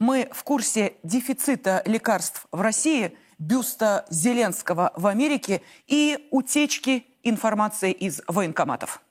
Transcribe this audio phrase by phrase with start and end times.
[0.00, 8.22] Мы в курсе дефицита лекарств в России, бюста Зеленского в Америке и утечки информации из
[8.26, 9.02] военкоматов.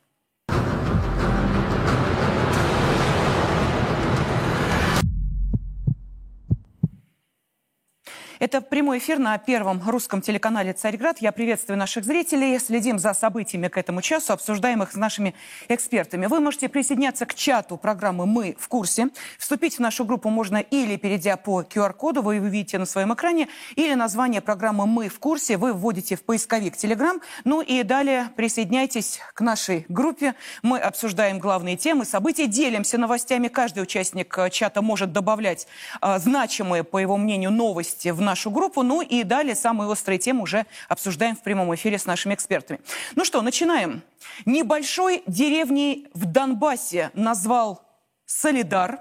[8.39, 11.17] Это прямой эфир на первом русском телеканале «Царьград».
[11.19, 12.57] Я приветствую наших зрителей.
[12.57, 15.35] Следим за событиями к этому часу, обсуждаем их с нашими
[15.67, 16.25] экспертами.
[16.25, 19.09] Вы можете присоединяться к чату программы «Мы в курсе».
[19.37, 23.49] Вступить в нашу группу можно или перейдя по QR-коду, вы его видите на своем экране,
[23.75, 27.21] или название программы «Мы в курсе» вы вводите в поисковик Telegram.
[27.43, 30.33] Ну и далее присоединяйтесь к нашей группе.
[30.63, 33.49] Мы обсуждаем главные темы, события, делимся новостями.
[33.49, 35.67] Каждый участник э, чата может добавлять
[36.01, 38.83] э, значимые, по его мнению, новости в нашу группу.
[38.83, 42.79] Ну и далее самые острые темы уже обсуждаем в прямом эфире с нашими экспертами.
[43.15, 44.01] Ну что, начинаем.
[44.45, 47.81] Небольшой деревней в Донбассе назвал
[48.25, 48.99] Солидар.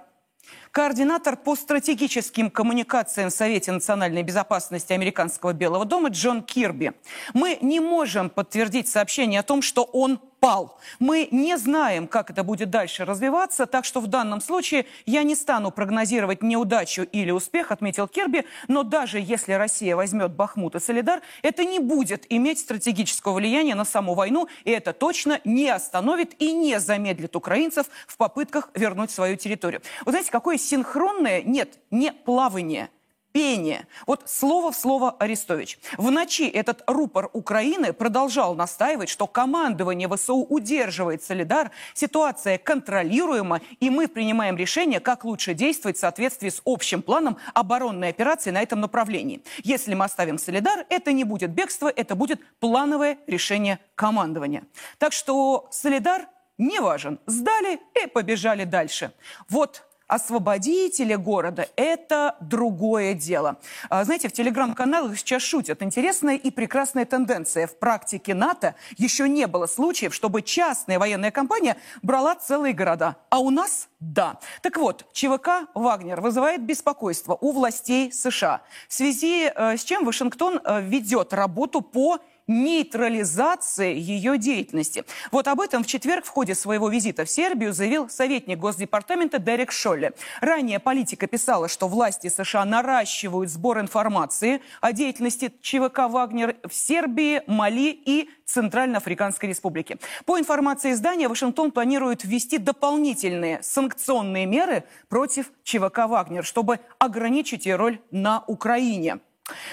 [0.79, 6.93] Координатор по стратегическим коммуникациям в Совете национальной безопасности американского Белого дома Джон Кирби.
[7.34, 10.79] Мы не можем подтвердить сообщение о том, что он пал.
[10.99, 15.34] Мы не знаем, как это будет дальше развиваться, так что в данном случае я не
[15.34, 21.23] стану прогнозировать неудачу или успех, отметил Кирби, но даже если Россия возьмет Бахмут и Солидар,
[21.43, 26.53] это не будет иметь стратегического влияния на саму войну, и это точно не остановит и
[26.53, 29.83] не замедлит украинцев в попытках вернуть свою территорию.
[30.05, 32.91] Вы знаете, какое синхронное, нет, не плавание–
[33.33, 33.87] пение.
[34.06, 35.79] Вот слово в слово Арестович.
[35.97, 43.91] В ночи этот рупор Украины продолжал настаивать, что командование ВСУ удерживает Солидар, ситуация контролируема, и
[43.91, 48.81] мы принимаем решение, как лучше действовать в соответствии с общим планом оборонной операции на этом
[48.81, 49.43] направлении.
[49.62, 54.65] Если мы оставим Солидар, это не будет бегство, это будет плановое решение командования.
[54.99, 56.27] Так что Солидар
[56.59, 57.21] не важен.
[57.27, 59.12] Сдали и побежали дальше.
[59.49, 63.59] Вот освободители города– это другое дело.
[63.89, 65.83] А, знаете, в телеграм-каналах сейчас шутят.
[65.83, 67.67] Интересная и прекрасная тенденция.
[67.67, 73.17] В практике НАТО еще не было случаев, чтобы частная военная компания брала целые города.
[73.31, 74.39] А у нас– да.
[74.63, 78.63] Так вот, ЧВК «Вагнер» вызывает беспокойство у властей США.
[78.89, 85.04] В связи э, с чем Вашингтон э, ведет работу по нейтрализации ее деятельности.
[85.31, 89.70] Вот об этом в четверг в ходе своего визита в Сербию заявил советник Госдепартамента Дерек
[89.70, 90.12] Шолле.
[90.41, 97.42] Ранее политика писала, что власти США наращивают сбор информации о деятельности ЧВК «Вагнер» в Сербии,
[97.47, 99.98] Мали и Центральноафриканской Республике.
[100.25, 107.76] По информации издания, Вашингтон планирует ввести дополнительные санкционные меры против ЧВК «Вагнер», чтобы ограничить ее
[107.76, 109.19] роль на Украине.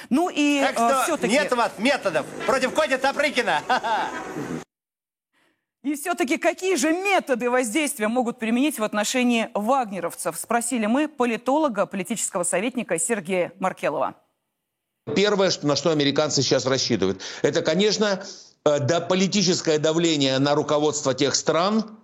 [0.10, 1.34] Ну и так что э, все-таки...
[1.34, 3.62] нет у вас методов против Коти Тапрыкина.
[5.84, 10.36] И все-таки какие же методы воздействия могут применить в отношении вагнеровцев?
[10.36, 14.16] Спросили мы политолога, политического советника Сергея Маркелова.
[15.16, 18.26] Первое, на что американцы сейчас рассчитывают, это, конечно,
[18.66, 22.00] э, да, политическое давление на руководство тех стран,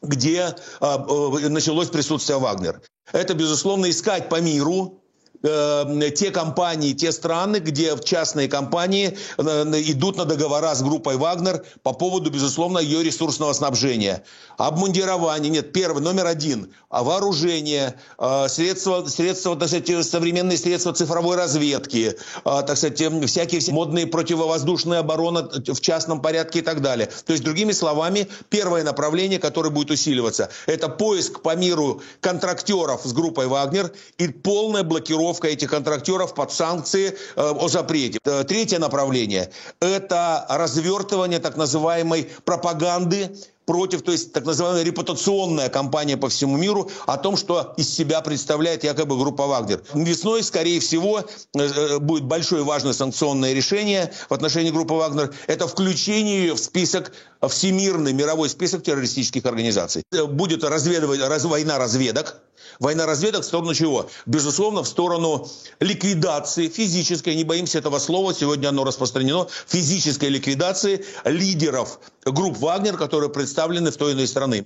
[0.00, 2.80] где э, началось присутствие Вагнер.
[3.10, 5.02] Это, безусловно, искать по миру
[5.44, 9.42] э, те компании, те страны, где частные компании э,
[9.86, 14.24] идут на договора с группой «Вагнер» по поводу, безусловно, ее ресурсного снабжения.
[14.56, 21.36] Обмундирование, нет, первый, номер один, а вооружение, э, средства, средства, так сказать, современные средства цифровой
[21.36, 27.08] разведки, э, так сказать, всякие модные противовоздушные обороны в частном порядке и так далее.
[27.26, 33.12] То есть, другими словами, первое направление, которое будет усиливаться, это поиск по миру контрактеров с
[33.12, 38.18] группой «Вагнер» и полная блокировка подготовка этих контрактеров под санкции э, о запрете.
[38.24, 39.50] Э, третье направление–
[39.80, 43.36] это развертывание так называемой пропаганды
[43.66, 48.20] против, то есть так называемая репутационная кампания по всему миру о том, что из себя
[48.20, 49.82] представляет якобы группа Вагнер.
[49.94, 51.24] Весной, скорее всего,
[51.54, 55.34] э, будет большое важное санкционное решение в отношении группы Вагнер.
[55.46, 57.12] Это включение ее в список,
[57.48, 60.02] всемирный мировой список террористических организаций.
[60.28, 62.40] Будет разведывать, раз, война разведок,
[62.80, 64.08] Война разведок в сторону чего?
[64.26, 65.48] Безусловно, в сторону
[65.80, 73.30] ликвидации физической, не боимся этого слова, сегодня оно распространено, физической ликвидации лидеров групп «Вагнер», которые
[73.30, 74.64] представлены в той или иной стране.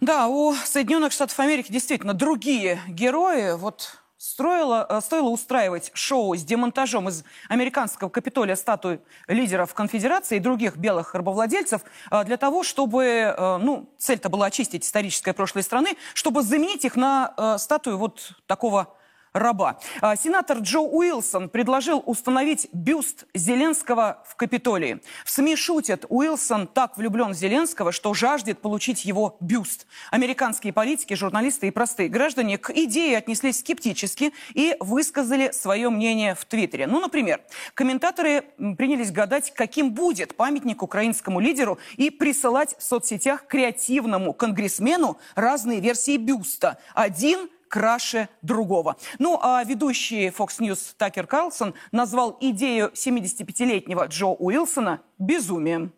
[0.00, 3.56] Да, у Соединенных Штатов Америки действительно другие герои.
[3.56, 10.38] Вот Строило, э, стоило устраивать шоу с демонтажом из американского Капитолия статуи лидеров конфедерации и
[10.38, 15.96] других белых рабовладельцев э, для того, чтобы, э, ну, цель-то была очистить историческое прошлое страны,
[16.14, 18.94] чтобы заменить их на статую вот такого
[19.32, 19.78] раба.
[20.00, 25.00] А, сенатор Джо Уилсон предложил установить бюст Зеленского в Капитолии.
[25.24, 29.86] В СМИ шутят, Уилсон так влюблен в Зеленского, что жаждет получить его бюст.
[30.10, 36.44] Американские политики, журналисты и простые граждане к идее отнеслись скептически и высказали свое мнение в
[36.44, 36.86] Твиттере.
[36.86, 37.40] Ну, например,
[37.74, 38.44] комментаторы
[38.76, 46.16] принялись гадать, каким будет памятник украинскому лидеру и присылать в соцсетях креативному конгрессмену разные версии
[46.16, 46.78] бюста.
[46.94, 48.96] Один краше другого.
[49.18, 55.92] Ну, а ведущий Fox News Такер Карлсон назвал идею 75-летнего Джо Уилсона безумием.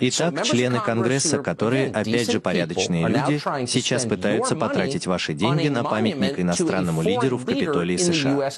[0.00, 6.38] Итак, члены Конгресса, которые, опять же, порядочные люди, сейчас пытаются потратить ваши деньги на памятник
[6.38, 8.50] иностранному лидеру в Капитолии США.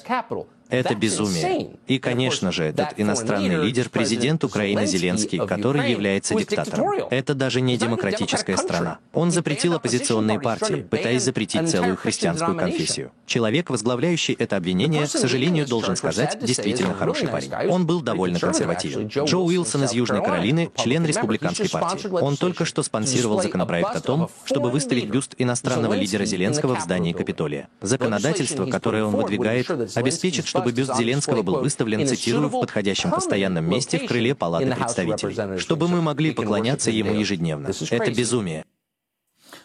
[0.69, 1.71] Это безумие.
[1.87, 7.07] И, конечно же, этот иностранный лидер– президент Украины Зеленский, который является диктатором.
[7.09, 8.99] Это даже не демократическая страна.
[9.13, 13.11] Он запретил оппозиционные партии, пытаясь запретить целую христианскую конфессию.
[13.25, 17.51] Человек, возглавляющий это обвинение, к сожалению, должен сказать, действительно хороший парень.
[17.69, 19.07] Он был довольно консервативен.
[19.07, 22.07] Джо Уилсон из Южной Каролины, член республиканской партии.
[22.09, 27.13] Он только что спонсировал законопроект о том, чтобы выставить бюст иностранного лидера Зеленского в здании
[27.13, 27.67] Капитолия.
[27.81, 33.69] Законодательство, которое он выдвигает, обеспечит, что чтобы бюст Зеленского был выставлен, цитирую, в подходящем постоянном
[33.69, 37.71] месте в крыле Палаты представителей, чтобы мы могли поклоняться ему ежедневно.
[37.91, 38.65] Это безумие.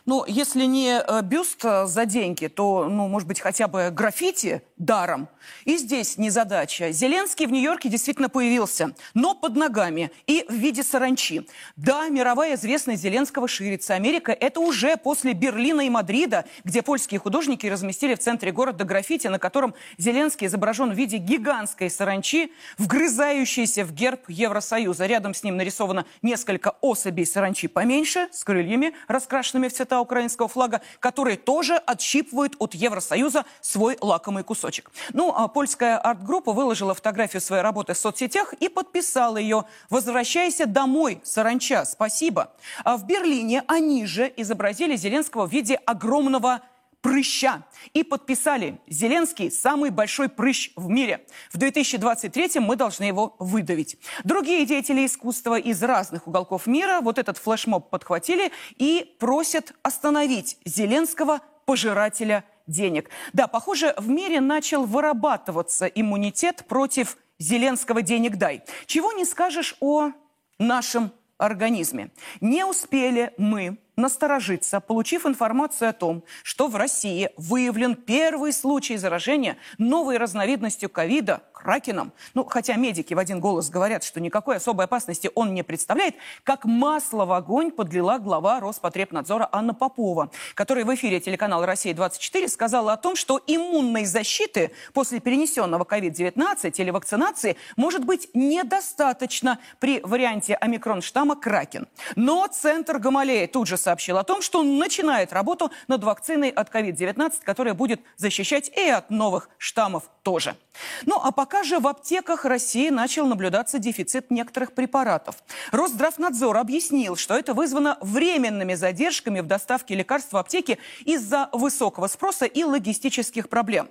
[0.05, 4.63] Ну, если не э, бюст э, за деньги, то, ну, может быть, хотя бы граффити
[4.77, 5.29] даром.
[5.65, 6.91] И здесь незадача.
[6.91, 11.47] Зеленский в Нью-Йорке действительно появился, но под ногами и в виде саранчи.
[11.77, 13.95] Да, мировая известность Зеленского ширится.
[13.95, 19.29] Америка– это уже после Берлина и Мадрида, где польские художники разместили в центре города граффити,
[19.29, 25.07] на котором Зеленский изображен в виде гигантской саранчи, вгрызающейся в герб Евросоюза.
[25.07, 30.49] Рядом с ним нарисовано несколько особей саранчи поменьше, с крыльями, раскрашенными в цвета цвета украинского
[30.49, 34.91] флага, которые тоже отщипывают от Евросоюза свой лакомый кусочек.
[35.13, 41.21] Ну, а польская арт-группа выложила фотографию своей работы в соцсетях и подписала ее «Возвращайся домой,
[41.25, 42.53] саранча, спасибо».
[42.85, 46.63] А в Берлине они же изобразили Зеленского в виде огромного
[47.03, 47.65] прыща.
[47.93, 51.27] И подписали «Зеленский– самый большой прыщ в мире.
[51.53, 53.99] В 2023 мы должны его выдавить».
[54.25, 61.41] Другие деятели искусства из разных уголков мира вот этот флешмоб подхватили и просят остановить Зеленского,
[61.67, 63.11] пожирателя денег.
[63.33, 68.63] Да, похоже, в мире начал вырабатываться иммунитет против Зеленского «денег дай».
[68.87, 70.13] Чего не скажешь о
[70.59, 72.11] нашем организме.
[72.41, 79.57] Не успели мы насторожиться, получив информацию о том, что в России выявлен первый случай заражения
[79.79, 82.13] новой разновидностью ковида– кракеном.
[82.35, 86.65] Ну, хотя медики в один голос говорят, что никакой особой опасности он не представляет, как
[86.65, 92.97] масло в огонь подлила глава Роспотребнадзора Анна Попова, которая в эфире телеканала «Россия-24» сказала о
[92.97, 101.37] том, что иммунной защиты после перенесенного COVID-19 или вакцинации может быть недостаточно при варианте омикрон-штамма
[101.37, 101.87] кракен.
[102.17, 106.75] Но Центр Гамалея тут же сообщил о том, что он начинает работу над вакциной от
[106.75, 110.57] COVID-19, которая будет защищать и от новых штаммов тоже.
[111.05, 115.37] Ну а пока же в аптеках России начал наблюдаться дефицит некоторых препаратов.
[115.73, 122.47] Росздравнадзор объяснил, что это вызвано временными задержками в доставке лекарств в аптеки из-за высокого спроса
[122.47, 123.89] и логистических проблем.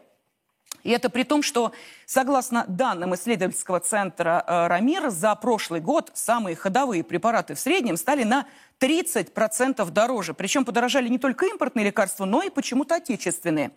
[0.84, 1.72] И это при том, что,
[2.06, 8.24] согласно данным исследовательского центра э, «Рамир», за прошлый год самые ходовые препараты в среднем стали
[8.24, 8.46] на
[8.80, 10.34] 30% дороже.
[10.34, 13.72] Причем подорожали не только импортные лекарства, но и почему-то отечественные.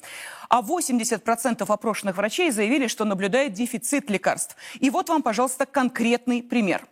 [0.48, 4.56] А 80% опрошенных врачей заявили, что наблюдает дефицит лекарств.
[4.80, 6.86] И вот вам, пожалуйста, конкретный пример.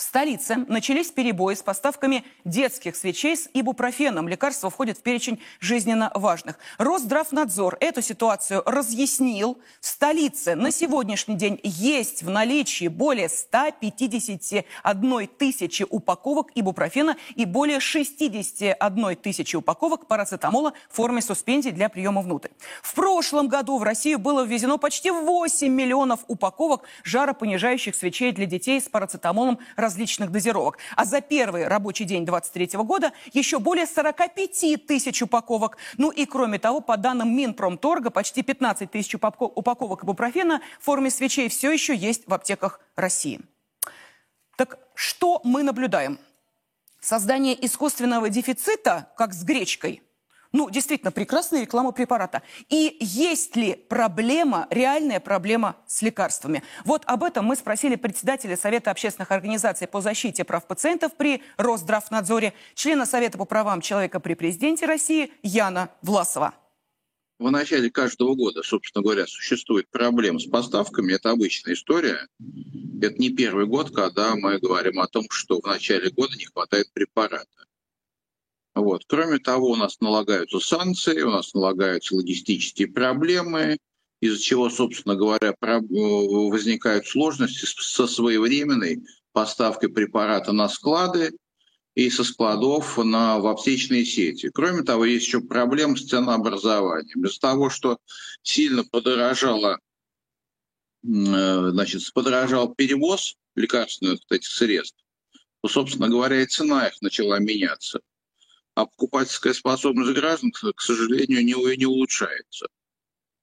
[0.00, 4.28] В столице начались перебои с поставками детских свечей с ибупрофеном.
[4.28, 6.58] Лекарства входят в перечень жизненно важных.
[6.78, 9.58] Росздравнадзор эту ситуацию разъяснил.
[9.78, 17.78] В столице на сегодняшний день есть в наличии более 151 тысячи упаковок ибупрофена и более
[17.78, 22.48] 61 тысячи упаковок парацетамола в форме суспензий для приема внутрь.
[22.82, 28.80] В прошлом году в Россию было ввезено почти 8 миллионов упаковок жаропонижающих свечей для детей
[28.80, 29.58] с парацетамолом
[29.90, 30.78] различных дозировок.
[30.94, 35.76] А за первый рабочий день 2023 года еще более 45 тысяч упаковок.
[35.98, 41.48] Ну и кроме того, по данным Минпромторга, почти 15 тысяч упаковок ибупрофена в форме свечей
[41.48, 43.40] все еще есть в аптеках России.
[44.56, 46.18] Так что мы наблюдаем?
[47.00, 50.02] Создание искусственного дефицита, как с гречкой–
[50.52, 52.42] ну, действительно, прекрасная реклама препарата.
[52.68, 56.62] И есть ли проблема, реальная проблема с лекарствами?
[56.84, 62.52] Вот об этом мы спросили председателя Совета общественных организаций по защите прав пациентов при Росздравнадзоре,
[62.74, 66.54] члена Совета по правам человека при президенте России Яна Власова.
[67.38, 72.26] в начале каждого года, собственно говоря, существует проблема с поставками, это обычная история.
[73.00, 76.92] Это не первый год, когда мы говорим о том, что в начале года не хватает
[76.92, 77.46] препарата.
[78.74, 79.04] Вот.
[79.06, 83.78] Кроме того, у нас налагаются санкции, у нас налагаются логистические проблемы,
[84.20, 91.32] из-за чего, собственно говоря, возникают сложности со своевременной поставкой препарата на склады,
[91.94, 94.50] и со складов на, в аптечные сети.
[94.50, 97.24] Кроме того, есть еще проблема с ценообразованием.
[97.24, 97.98] Из-за того, что
[98.42, 99.78] сильно подорожало,
[101.02, 104.96] э, значит, подорожал перевоз лекарственных этих средств,
[105.62, 108.00] то, собственно говоря, и цена их начала меняться.
[108.80, 112.66] А покупательская способность граждан, к сожалению, не, не улучшается.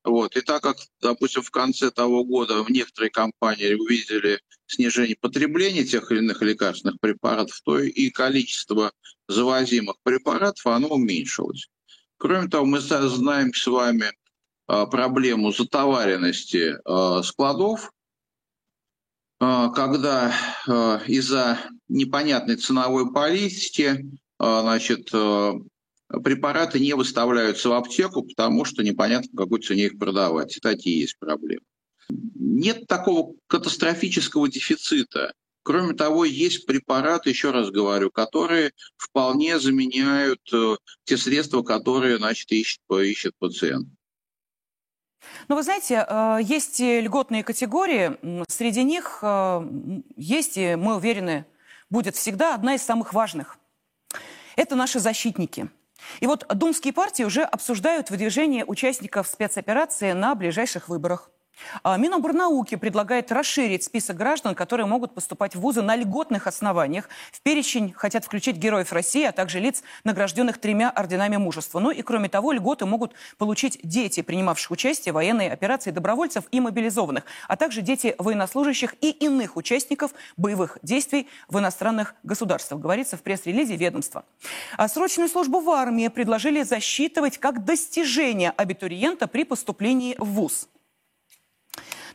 [0.02, 0.36] Вот.
[0.36, 6.10] И так как, допустим, в конце того года в некоторые компании увидели снижение потребления тех
[6.10, 8.90] или иных лекарственных препаратов, то и количество
[9.28, 11.68] завозимых препаратов оно уменьшилось.
[12.16, 14.10] Кроме того, мы знаем с вами
[14.66, 17.92] а, проблему затоваренности а, складов,
[19.38, 20.34] а, когда
[21.06, 24.04] из-за непонятной ценовой политики
[24.38, 30.56] значит, препараты не выставляются в аптеку, потому что непонятно, по какой цене их продавать.
[30.56, 31.64] И такие есть проблемы.
[32.34, 35.32] Нет такого катастрофического дефицита.
[35.68, 42.50] Кроме того, есть препараты, еще раз говорю, которые вполне заменяют э, те средства, которые значит,
[42.50, 43.86] ищет, ищет пациент.
[45.48, 48.16] Ну, вы знаете, э, есть льготные категории.
[48.48, 51.44] Среди них э, есть, и мы уверены,
[51.90, 53.58] будет всегда одна из самых важных.
[54.58, 55.70] Это наши защитники–
[56.20, 61.30] и вот думские партии уже обсуждают выдвижение участников спецоперации на ближайших выборах.
[61.82, 67.08] А Миноборнауки предлагает расширить список граждан, которые могут поступать в вузы на льготных основаниях.
[67.32, 71.78] В перечень хотят включить героев России, а также лиц, награжденных тремя орденами мужества.
[71.78, 76.60] Ну и кроме того, льготы могут получить дети, принимавших участие в военной операции добровольцев и
[76.60, 83.22] мобилизованных, а также дети военнослужащих и иных участников боевых действий в иностранных государствах, говорится в
[83.22, 84.24] пресс-релизе ведомства.
[84.76, 90.68] А срочную службу в армии предложили засчитывать как достижение абитуриента при поступлении в ВУЗ.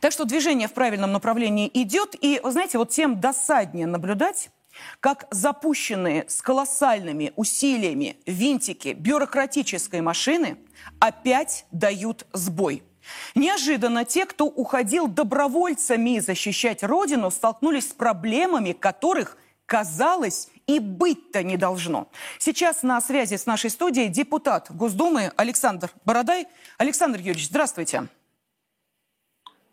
[0.04, 2.14] Так что движение в правильном направлении идет.
[2.20, 4.50] И, вы знаете, вот тем досаднее наблюдать,
[5.00, 10.58] как запущенные с колоссальными усилиями винтики бюрократической машины
[10.98, 12.82] опять дают сбой.
[13.34, 21.56] Неожиданно те, кто уходил добровольцами защищать Родину, столкнулись с проблемами, которых, казалось, и быть-то не
[21.56, 22.10] должно.
[22.38, 26.46] Сейчас на связи с нашей студией депутат Госдумы Александр Бородай.
[26.76, 28.06] Александр Юрьевич, здравствуйте.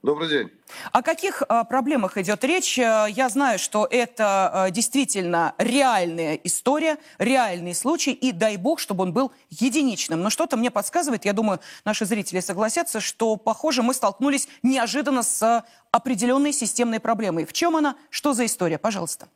[0.03, 0.49] Добрый день.
[0.91, 2.79] О каких а, проблемах идет речь?
[2.79, 9.03] Э, я знаю, что это а, действительно реальная история, реальный случай, и дай бог, чтобы
[9.03, 10.21] он был единичным.
[10.21, 15.63] Но что-то мне подсказывает, я думаю, наши зрители согласятся, что, похоже, мы столкнулись неожиданно с
[15.91, 17.45] определенной системной проблемой.
[17.45, 17.95] В чем она?
[18.09, 18.79] Что за история?
[18.79, 19.27] Пожалуйста.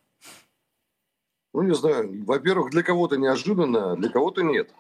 [1.54, 2.26] Ну, не знаю.
[2.26, 4.72] Во-первых, для кого-то неожиданно, для кого-то нет.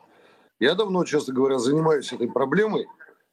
[0.60, 2.88] Я давно, честно говоря, занимаюсь этой проблемой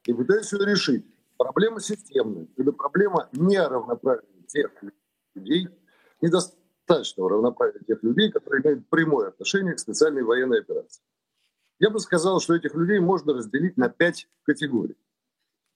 [0.05, 1.07] и пытаюсь ее решить.
[1.37, 2.47] Проблема системная.
[2.57, 4.71] Это проблема неравноправия тех
[5.35, 5.69] людей,
[6.21, 11.03] недостаточного равноправия тех людей, которые имеют прямое отношение к специальной военной операции.
[11.79, 14.97] Я бы сказал, что этих людей можно разделить на пять категорий.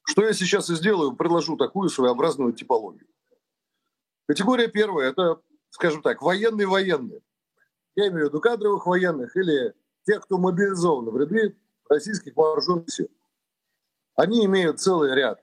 [0.04, 3.08] Что я сейчас и сделаю, предложу такую своеобразную типологию.
[4.28, 7.22] Категория первая– это, скажем так, военные-военные.
[7.96, 11.56] Я имею в виду кадровых военных или тех, кто мобилизован в ряды
[11.88, 13.08] российских вооруженных сил.
[14.16, 15.42] Они имеют целый ряд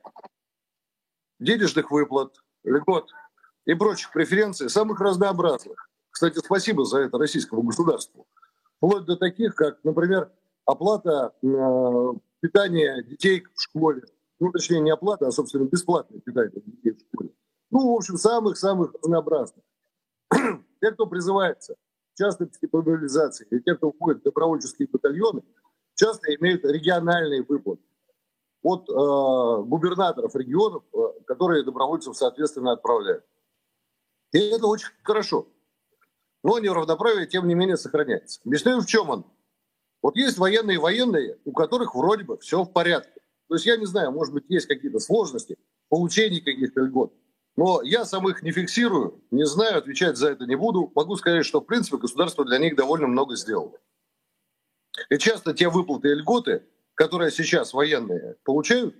[1.39, 3.09] денежных выплат, льгот
[3.65, 5.89] и прочих преференций, самых разнообразных.
[6.09, 8.27] Кстати, спасибо за это российскому государству.
[8.77, 10.31] Вплоть до таких, как, например,
[10.65, 14.03] оплата э, питания детей в школе.
[14.39, 17.29] Ну, точнее, не оплата, а, собственно, бесплатное питание детей в школе.
[17.69, 19.63] Ну, в общем, самых-самых разнообразных.
[20.81, 21.75] те, кто призывается
[22.13, 25.43] в частности по мобилизации, и те, кто входит в добровольческие батальоны,
[25.95, 27.81] часто имеют региональные выплаты
[28.63, 33.25] от э, губернаторов регионов, э, которые добровольцев, соответственно, отправляют.
[34.31, 35.47] И это очень хорошо.
[36.43, 38.41] Но неравноправие, тем не менее, сохраняется.
[38.45, 39.25] Объясняю, в чем он.
[40.01, 43.21] Вот есть военные военные, у которых вроде бы все в порядке.
[43.47, 47.13] То есть я не знаю, может быть, есть какие-то сложности в получении каких-то льгот.
[47.55, 50.91] Но я сам их не фиксирую, не знаю, отвечать за это не буду.
[50.95, 53.77] Могу сказать, что, в принципе, государство для них довольно много сделало.
[55.09, 58.95] И часто те выплаты и льготы, которые сейчас военные получают,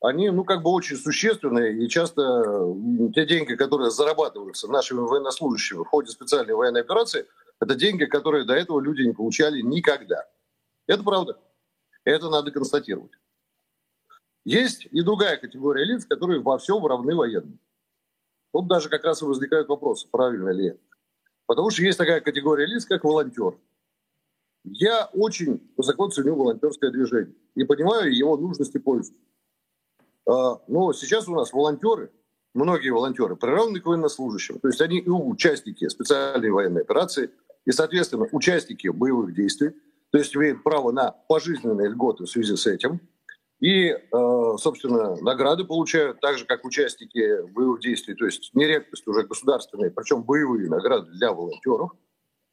[0.00, 2.74] они, ну, как бы очень существенные, и часто
[3.14, 7.26] те деньги, которые зарабатываются нашими военнослужащими в ходе специальной военной операции,
[7.60, 10.24] это деньги, которые до этого люди не получали никогда.
[10.86, 11.38] Это правда.
[12.04, 13.12] Это надо констатировать.
[14.44, 17.58] Есть и другая категория лиц, которые во всем равны военным.
[18.52, 20.80] Тут даже как раз и возникают вопросы, правильно ли это.
[21.46, 23.58] Потому что есть такая категория лиц, как волонтер.
[24.72, 29.12] Я очень высоко ценю волонтерское движение и понимаю его нужность и пользу.
[30.26, 32.10] А, но сейчас у нас волонтеры,
[32.54, 34.58] многие волонтеры, приравнены к военнослужащим.
[34.60, 37.30] То есть они и участники специальной военной операции,
[37.64, 39.70] и, соответственно, участники боевых действий.
[40.10, 43.00] То есть имеют право на пожизненные льготы в связи с этим.
[43.60, 43.98] И, э,
[44.58, 48.14] собственно, награды получают так же, как участники боевых действий.
[48.14, 51.90] То есть не редкость уже государственные, причем боевые награды для волонтеров.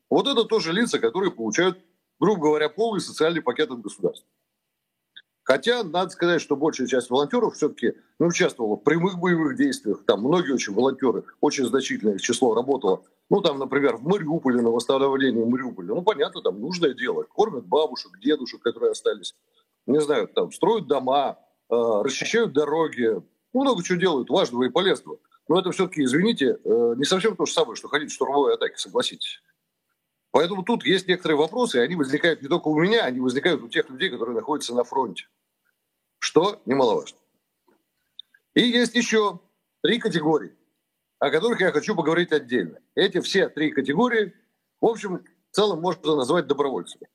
[0.09, 1.77] Вот это тоже лица, которые получают,
[2.19, 4.27] грубо говоря, полный социальный пакет от государства.
[5.45, 10.03] Хотя, надо сказать, что большая часть волонтеров все-таки ну, участвовала в прямых боевых действиях.
[10.05, 13.03] Там многие очень волонтеры, очень значительное число работало.
[13.29, 15.89] Ну, там, например, в Мариуполе, на восстановлении Мариуполя.
[15.89, 17.23] Ну, понятно, там нужное дело.
[17.23, 19.35] Кормят бабушек, дедушек, которые остались.
[19.85, 21.37] Не знаю, там строят дома,
[21.69, 23.21] э, расчищают дороги.
[23.53, 25.19] Ну, много чего делают важного и полезного.
[25.47, 28.77] Но это все-таки, извините, э, не совсем то же самое, что ходить в штурмовой атаке,
[28.77, 29.43] согласитесь.
[30.35, 33.69] Поэтому тут есть некоторые вопросы, и они возникают не только у меня, они возникают у
[33.69, 35.29] тех людей, которые находятся на фронте.
[36.19, 37.17] Что немаловажно.
[38.53, 39.39] И есть еще
[39.81, 40.53] три категории,
[41.19, 42.79] о которых я хочу поговорить отдельно.
[42.95, 44.33] Эти все три категории,
[44.81, 47.07] в общем, в целом можно назвать добровольцами.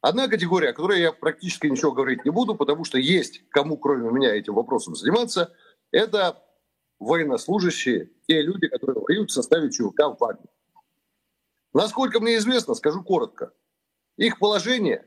[0.00, 4.08] Одна категория, о которой я практически ничего говорить не буду, потому что есть кому, кроме
[4.12, 5.52] меня, этим вопросом заниматься,
[5.90, 6.40] это
[7.00, 10.55] военнослужащие, те люди, которые воюют в составе ЧВК «Вагнер».
[11.76, 13.52] Насколько мне известно, скажу коротко,
[14.16, 15.04] их положение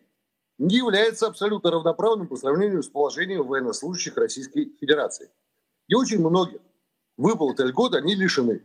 [0.60, 5.32] не является абсолютно равноправным по сравнению с положением военнослужащих Российской Федерации.
[5.88, 6.62] И очень многих
[7.18, 8.62] выплат и льгот они лишены.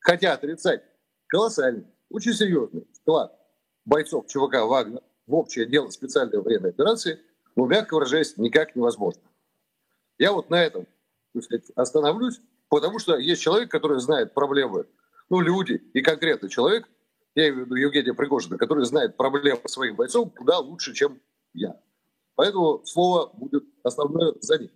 [0.00, 0.84] Хотя отрицать
[1.28, 3.34] колоссальный, очень серьезный вклад
[3.86, 7.20] бойцов ЧВК «Вагнер» в общее дело специальной военной операции,
[7.56, 9.22] ну, мягко выражаясь, никак невозможно.
[10.18, 10.86] Я вот на этом
[11.40, 12.38] сказать, остановлюсь,
[12.68, 14.84] потому что есть человек, который знает проблемы,
[15.30, 16.86] ну, люди и конкретный человек–
[17.34, 21.20] я имею в виду Евгения Пригожина, который знает проблемы своих бойцов куда лучше, чем
[21.54, 21.80] я.
[22.34, 24.70] Поэтому слово будет основное за ним.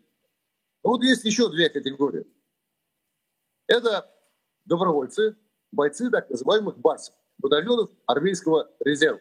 [0.83, 2.27] Но вот есть еще две категории.
[3.67, 4.11] Это
[4.65, 5.37] добровольцы,
[5.73, 9.21] бойцы так называемых БАСов, батальонов армейского резерва.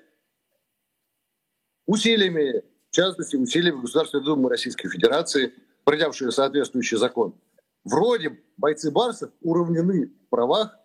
[1.86, 5.54] Усилиями, в частности, усилиями Государственной Думы Российской Федерации,
[5.86, 7.36] принявшие соответствующий закон,
[7.84, 10.78] вроде бойцы Барсов уравнены в правах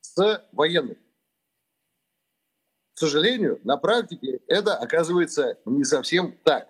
[0.00, 0.98] с военными.
[2.98, 6.68] К сожалению, на практике это оказывается не совсем так.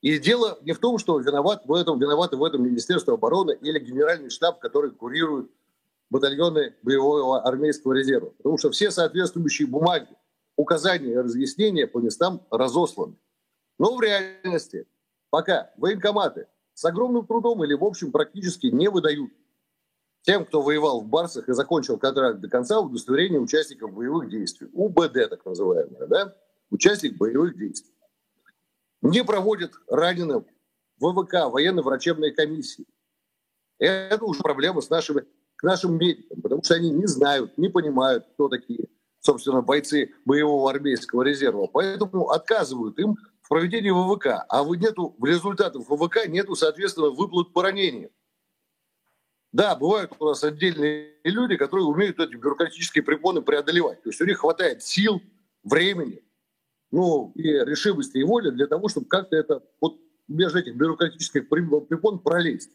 [0.00, 3.78] И дело не в том, что виноват в этом, виноваты в этом Министерство обороны или
[3.78, 5.50] Генеральный штаб, который курирует
[6.08, 8.30] батальоны боевого армейского резерва.
[8.38, 10.08] Потому что все соответствующие бумаги,
[10.56, 13.16] указания и разъяснения по местам разосланы.
[13.78, 14.86] Но в реальности
[15.28, 19.30] пока военкоматы с огромным трудом или в общем практически не выдают
[20.24, 24.68] тем, кто воевал в Барсах и закончил контракт до конца, удостоверение участников боевых действий.
[24.72, 26.34] УБД, так называемое, да?
[26.70, 27.92] Участник боевых действий.
[29.02, 30.46] Не проводят раненым
[30.98, 32.86] ВВК, военно-врачебной комиссии.
[33.78, 35.24] Это уже проблема с нашими,
[35.56, 38.88] к нашим медикам, потому что они не знают, не понимают, кто такие,
[39.20, 41.66] собственно, бойцы боевого армейского резерва.
[41.66, 44.46] Поэтому отказывают им в проведении ВВК.
[44.48, 48.10] А нету, в результатах ВВК нету, соответственно, выплат по ранениям.
[49.54, 54.02] Да, бывают у нас отдельные люди, которые умеют эти бюрократические препоны преодолевать.
[54.02, 55.22] То есть у них хватает сил,
[55.62, 56.24] времени,
[56.90, 62.18] ну, и решимости и воли для того, чтобы как-то это, вот между этих бюрократических препон
[62.18, 62.72] пролезть.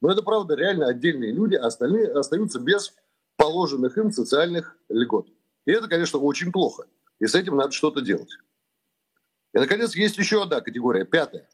[0.00, 2.94] Но это, правда, реально отдельные люди, а остальные остаются без
[3.36, 5.28] положенных им социальных льгот.
[5.66, 6.86] И это, конечно, очень плохо.
[7.18, 8.30] И с этим надо что-то делать.
[9.52, 11.46] И, наконец, есть еще одна категория, пятая.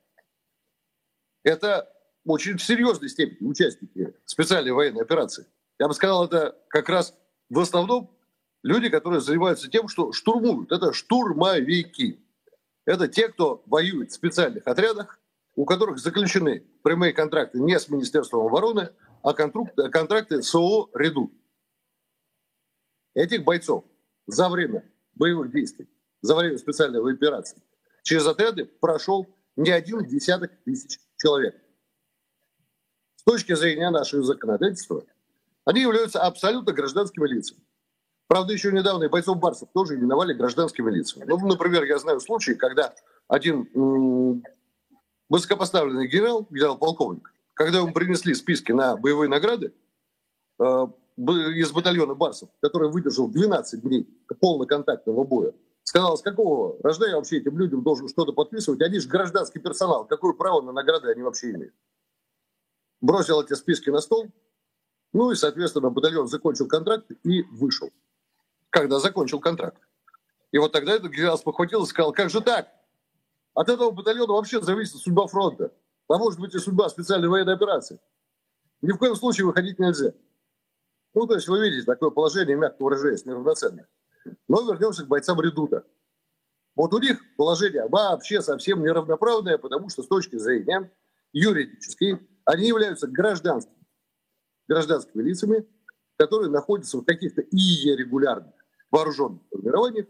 [1.43, 1.93] Это
[2.29, 5.47] очень в серьезной степени участники специальной военной операции.
[5.79, 7.15] Я бы сказал, это как раз
[7.49, 8.11] в основном
[8.63, 10.71] люди, которые занимаются тем, что штурмуют.
[10.73, 12.25] Это штурмовики.
[12.85, 15.21] Это те, кто воюет в специальных отрядах,
[15.55, 18.91] у которых заключены прямые контракты не с Министерством обороны,
[19.23, 21.33] а контракты с ООО «Реду».
[23.15, 23.85] Этих бойцов
[24.27, 25.89] за время боевых действий,
[26.21, 27.61] за время специальной операции
[28.03, 31.61] через отряды прошел не один десяток тысяч человек
[33.29, 35.05] точки зрения нашего законодательства,
[35.67, 37.61] они являются абсолютно гражданскими лицами.
[38.27, 41.27] Правда, еще недавно и бойцов Барсов тоже именовали гражданскими лицами.
[41.29, 42.95] Ну, например, я знаю случай, когда
[43.29, 43.69] один
[45.29, 49.75] высокопоставленный генерал, генерал-полковник, когда ему принесли списки на боевые награды
[50.59, 50.87] э,
[51.19, 54.09] из батальона Барсов, который выдержал 12 дней
[54.41, 58.83] полноконтактного боя Сказал, с какого рожда я вообще этим людям должен что-то подписывать?
[58.83, 60.07] Они же гражданский персонал.
[60.07, 61.75] Какое право на награды они вообще имеют?
[63.01, 64.29] Бросил эти списки на стол.
[65.13, 67.91] Ну и, соответственно, батальон закончил контракт и вышел.
[68.71, 69.81] Когда закончил контракт.
[70.53, 72.69] И вот тогда этот генерал похватил и сказал, как же так?
[73.55, 75.73] От этого батальона вообще зависит судьба фронта.
[76.09, 78.01] А может быть и судьба специальной военной операции.
[78.83, 80.13] Ни в коем случае выходить нельзя.
[81.15, 83.89] Ну, то есть вы видите такое положение, мягко выражаясь, неравноценное.
[84.47, 85.85] Но вернемся к бойцам редута.
[86.77, 90.91] Вот у них положение вообще совсем неравноправное, потому что с точки зрения
[91.33, 93.77] юридической они являются гражданскими,
[94.69, 95.67] гражданскими лицами,
[96.17, 98.55] которые находятся в каких-то и регулярных
[98.91, 100.07] вооруженных формированиях,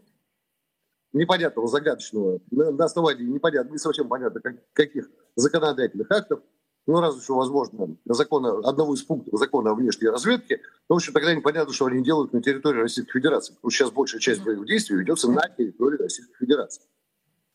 [1.11, 6.39] непонятного, загадочного, на основании непонятно, не совсем понятно, как, каких законодательных актов,
[6.87, 11.11] ну, разве что, возможно, закона, одного из пунктов закона о внешней разведке, но, в общем,
[11.11, 13.53] тогда непонятно, что они делают на территории Российской Федерации.
[13.53, 16.83] Потому что сейчас большая часть боевых действий ведется на территории Российской Федерации.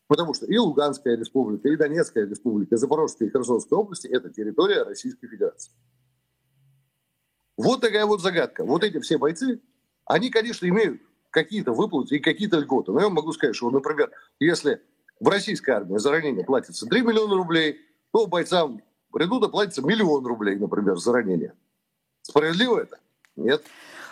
[0.07, 4.83] Потому что и Луганская республика, и Донецкая республика, и Запорожская и Херсонская области– это территория
[4.83, 5.71] Российской Федерации.
[7.57, 8.65] Вот такая вот загадка.
[8.65, 9.61] Вот эти все бойцы,
[10.05, 12.91] они, конечно, имеют какие-то выплаты и какие-то льготы.
[12.91, 14.81] Но я могу сказать, что, например, если
[15.19, 17.79] в российской армии за ранение платится 3 миллиона рублей,
[18.11, 18.81] то бойцам
[19.13, 21.53] Редуда платится миллион рублей, например, за ранение.
[22.21, 22.99] Справедливо это?
[23.35, 23.63] Нет.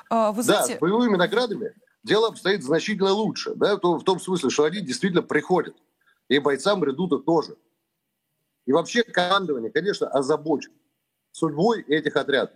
[0.09, 0.73] А, вы знаете...
[0.73, 3.53] Да, с боевыми наградами дело обстоит значительно лучше.
[3.55, 5.75] Да, в том смысле, что они действительно приходят.
[6.29, 7.57] И бойцам Редута тоже.
[8.65, 10.73] И вообще командование, конечно, озабочено
[11.31, 12.55] судьбой этих отрядов.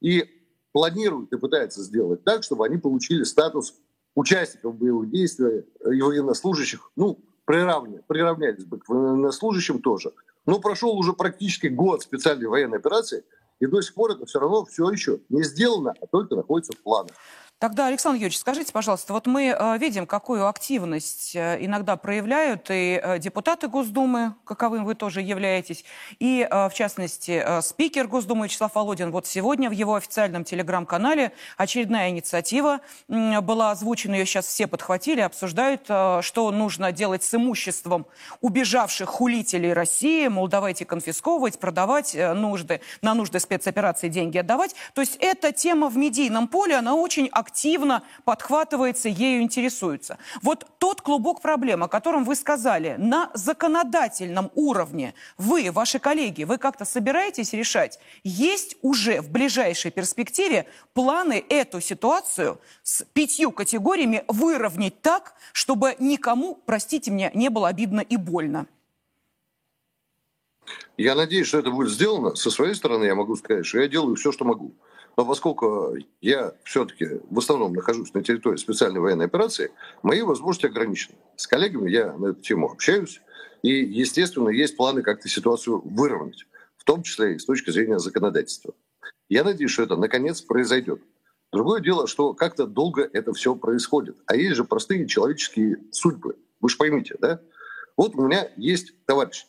[0.00, 0.28] И
[0.72, 3.74] планирует и пытается сделать так, чтобы они получили статус
[4.14, 10.12] участников боевых действий и военнослужащих, ну, приравнялись, приравнялись бы к военнослужащим тоже.
[10.44, 13.24] Но прошел уже практически год специальной военной операции,
[13.60, 16.78] и до сих пор это все равно все еще не сделано, а только находится в
[16.78, 17.12] планах.
[17.58, 23.00] Тогда, Александр Юрьевич, скажите, пожалуйста, вот мы э, видим, какую активность э, иногда проявляют и
[23.02, 25.86] э, депутаты Госдумы, каковым вы тоже являетесь,
[26.18, 29.10] и, в частности, спикер Госдумы Вячеслав Володин.
[29.10, 35.84] Вот сегодня в его официальном телеграм-канале очередная инициатива была озвучена, ее сейчас все подхватили, обсуждают,
[35.84, 38.06] что нужно делать с имуществом
[38.42, 44.74] убежавших хулителей России, мол, давайте конфисковывать, продавать нужды, на нужды спецоперации деньги отдавать.
[44.94, 50.18] То есть эта тема в медийном поле, она очень активно подхватывается, ею интересуется.
[50.42, 56.58] Вот тот клубок проблем, о котором вы сказали, на законодательном уровне вы, ваши коллеги, вы
[56.58, 58.00] как-то собираетесь решать?
[58.24, 66.58] Есть уже в ближайшей перспективе планы эту ситуацию с пятью категориями выровнять так, чтобы никому,
[66.66, 68.66] простите меня, не было обидно и больно?
[70.96, 72.34] Я надеюсь, что это будет сделано.
[72.34, 74.74] Со своей стороны я могу сказать, что я делаю все, что могу.
[75.16, 81.16] Но поскольку я все-таки в основном нахожусь на территории специальной военной операции, мои возможности ограничены.
[81.36, 83.22] С коллегами я на эту тему общаюсь.
[83.62, 88.74] И, естественно, есть планы как-то ситуацию выровнять, в том числе и с точки зрения законодательства.
[89.28, 91.00] Я надеюсь, что это наконец произойдет.
[91.50, 94.18] Другое дело, что как-то долго это все происходит.
[94.26, 96.36] А есть же простые человеческие судьбы.
[96.60, 97.40] Вы же поймите, да?
[97.96, 99.46] Вот у меня есть товарищ,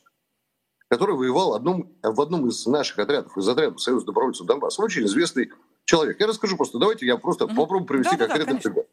[0.90, 4.82] который воевал одном, в одном из наших отрядов, из отрядов Союза добровольцев Донбасса.
[4.82, 5.52] Очень известный
[5.86, 6.20] человек.
[6.20, 7.56] Я расскажу просто, давайте я просто угу.
[7.56, 8.86] попробую привести да, конкретный да, пример.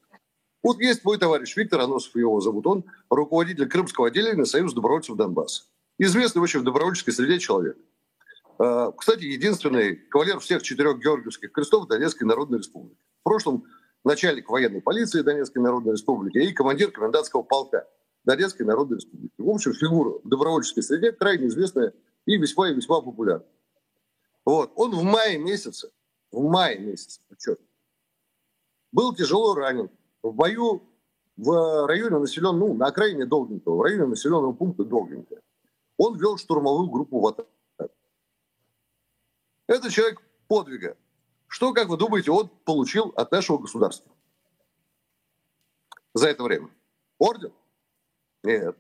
[0.63, 2.67] Вот есть мой товарищ Виктор Аносов, его зовут.
[2.67, 5.65] Он руководитель Крымского отделения Союза добровольцев Донбасса.
[5.99, 7.77] Известный очень в добровольческой среде человек.
[8.59, 12.99] А, кстати, единственный кавалер всех четырех Георгиевских крестов Донецкой Народной Республики.
[13.21, 13.65] В прошлом
[14.05, 17.87] начальник военной полиции Донецкой Народной Республики и командир комендантского полка
[18.25, 19.35] Донецкой Народной Республики.
[19.39, 21.93] В общем, фигура в добровольческой среде крайне известная
[22.27, 23.49] и весьма и весьма популярная.
[24.45, 24.73] Вот.
[24.77, 25.91] Он в мае месяце,
[26.31, 27.57] в мае месяце, причем,
[28.93, 29.91] был тяжело ранен
[30.23, 30.83] в бою
[31.37, 35.41] в районе населенного, ну, на окраине Долгенького, в районе населенного пункта Долгенького.
[35.97, 37.51] Он вел штурмовую группу в атаку.
[39.67, 40.97] Это человек подвига.
[41.47, 44.13] Что, как вы думаете, он получил от нашего государства
[46.15, 46.71] за это время?
[47.19, 47.53] Орден?
[48.45, 48.77] Нет.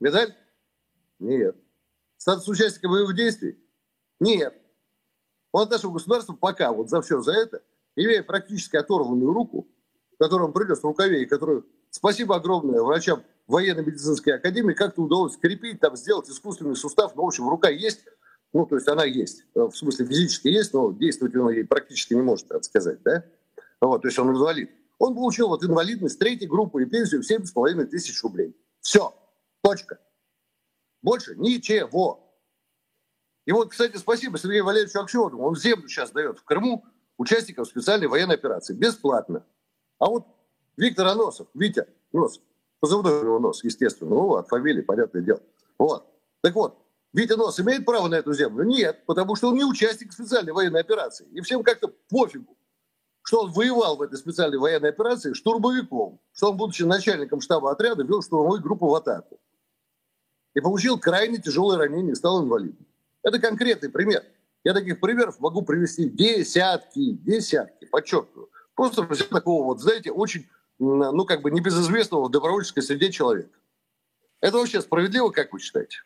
[0.00, 0.34] Медаль?
[1.18, 1.56] Нет.
[2.16, 3.58] Статус участника боевых действий?
[4.18, 4.54] Нет.
[5.52, 7.62] Он от нашего государства пока вот за все за это,
[7.94, 9.68] имея практически оторванную руку,
[10.18, 15.80] которую он принес в рукаве, и которую, спасибо огромное врачам военно-медицинской академии, как-то удалось скрепить,
[15.80, 18.00] там, сделать искусственный сустав, но, в общем, рука есть,
[18.52, 22.22] ну, то есть она есть, в смысле физически есть, но действовать он ей практически не
[22.22, 23.24] может, так сказать, да?
[23.80, 24.70] Вот, то есть он инвалид.
[24.98, 28.56] Он получил вот инвалидность третьей группы и пенсию в 7,5 тысяч рублей.
[28.84, 29.14] Все.
[29.62, 29.98] Точка.
[31.02, 32.20] Больше ничего.
[33.46, 35.42] И вот, кстати, спасибо Сергею Валерьевичу Аксенову.
[35.42, 36.84] Он землю сейчас дает в Крыму
[37.16, 38.74] участникам специальной военной операции.
[38.74, 39.44] Бесплатно.
[39.98, 40.26] А вот
[40.76, 42.42] Виктор Аносов, Витя Аносов,
[42.80, 44.10] Позывной у него нос, естественно.
[44.10, 45.40] Ну, от фамилии, понятное дело.
[45.78, 46.06] Вот.
[46.42, 46.78] Так вот,
[47.14, 48.64] Витя Нос имеет право на эту землю?
[48.64, 51.26] Нет, потому что он не участник специальной военной операции.
[51.32, 52.58] И всем как-то пофигу,
[53.24, 58.04] что он воевал в этой специальной военной операции штурмовиком, что он, будучи начальником штаба отряда,
[58.04, 59.40] вел штурмовую группу в атаку.
[60.54, 62.86] И получил крайне тяжелое ранение и стал инвалидом.
[63.22, 64.22] Это конкретный пример.
[64.62, 68.50] Я таких примеров могу привести десятки, десятки, подчеркиваю.
[68.74, 70.46] Просто такого вот, знаете, очень,
[70.78, 73.58] ну, как бы небезызвестного в добровольческой среде человека.
[74.40, 75.96] Это вообще справедливо, как вы считаете?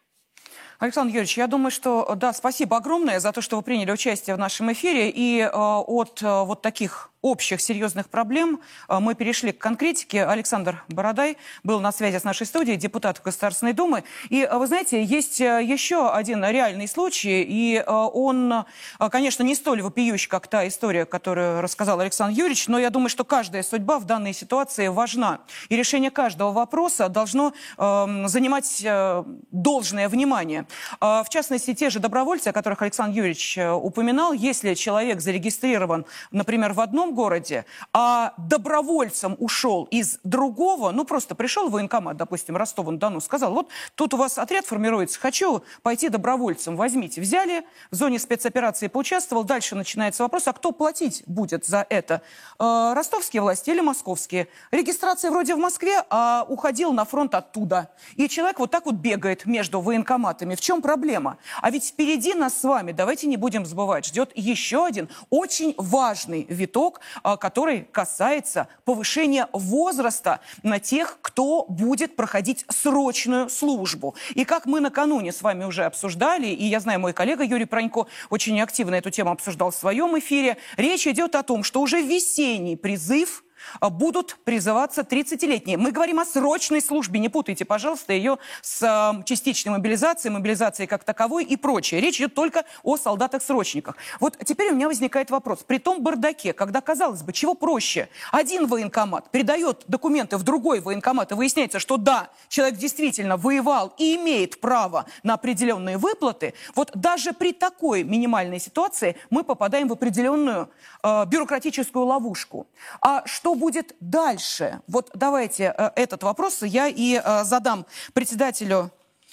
[0.78, 4.38] Александр Юрьевич, я думаю, что да, спасибо огромное за то, что вы приняли участие в
[4.38, 5.10] нашем эфире.
[5.10, 10.24] И э, от э, вот таких общих серьезных проблем э, мы перешли к конкретике.
[10.24, 14.04] Александр Бородай был на связи с нашей студией, депутат Государственной Думы.
[14.28, 18.64] И э, вы знаете, есть э, еще один реальный случай, и он,
[19.10, 23.24] конечно, не столь вопиющий, как та история, которую рассказал Александр Юрьевич, но я думаю, что
[23.24, 25.40] каждая судьба в данной ситуации важна.
[25.68, 30.67] И решение каждого вопроса должно э, занимать э, должное внимание.
[31.00, 36.72] Э, в частности, те же добровольцы, о которых Александр Юрьевич упоминал, если человек зарегистрирован, например,
[36.72, 43.20] в одном городе, а добровольцем ушел из другого, ну просто пришел в военкомат, допустим, Ростов-on-Дону,
[43.20, 47.20] сказал, вот тут у вас отряд формируется, хочу пойти добровольцем, возьмите.
[47.20, 52.22] Взяли, в зоне спецоперации поучаствовал, дальше начинается вопрос, а кто платить будет за это?
[52.58, 54.48] Э, ростовские власти или московские?
[54.70, 57.90] Регистрация вроде в Москве, а уходил на фронт оттуда.
[58.16, 60.54] И человек вот так вот бегает между военкоматами.
[60.58, 61.38] В чем проблема?
[61.62, 66.46] А ведь впереди нас с вами, давайте не будем забывать, ждет еще один очень важный
[66.48, 74.16] виток а, который касается повышения возраста на тех, кто будет проходить срочную службу.
[74.34, 78.08] И как мы накануне с вами уже обсуждали, и я знаю, мой коллега Юрий Пронько
[78.28, 82.74] очень активно эту тему обсуждал в своем эфире, речь идет о том, что уже весенний
[82.74, 83.44] призыв
[83.80, 85.76] будут призываться 30-летние.
[85.76, 91.04] Мы говорим о срочной службе, не путайте, пожалуйста, ее с э, частичной мобилизацией, мобилизацией как
[91.04, 92.00] таковой и прочее.
[92.00, 93.96] Речь идет только о солдатах-срочниках.
[94.20, 95.64] Вот теперь у меня возникает вопрос.
[95.66, 98.08] При том бардаке, когда, казалось бы, чего проще?
[98.32, 104.16] Один военкомат передает документы в другой военкомат, и выясняется, что да, человек действительно воевал и
[104.16, 106.54] имеет право на определенные выплаты.
[106.74, 110.70] Вот даже при такой минимальной ситуации мы попадаем в определенную
[111.02, 112.66] э, бюрократическую ловушку.
[113.00, 114.80] А что будет дальше?
[114.86, 118.90] Вот давайте э, этот вопрос я и э, задам председателю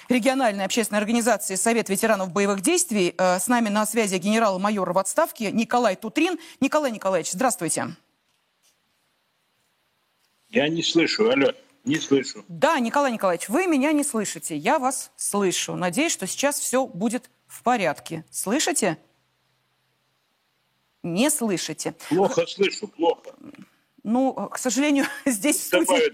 [0.09, 3.13] региональной общественной организации Совет ветеранов боевых действий.
[3.17, 6.37] Э, с нами на связи генерал-майор в отставке Николай Тутрин.
[6.59, 7.95] Николай Николаевич, здравствуйте.
[10.49, 11.51] Я не слышу, алло,
[11.83, 12.45] не слышу.
[12.47, 15.75] Да, Николай Николаевич, вы меня не слышите, я вас слышу.
[15.75, 18.23] Надеюсь, что сейчас все будет в порядке.
[18.31, 18.97] Слышите?
[21.03, 21.93] Не слышите.
[22.09, 23.35] Плохо слышу, плохо.
[24.05, 26.13] Ну, к сожалению, здесь в студии